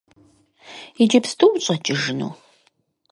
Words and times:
Иджыпсту 1.01 1.47
ущӏэкӏыжыну? 1.55 2.31